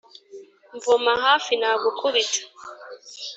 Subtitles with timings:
[0.75, 2.39] mvoma hafi nagukubita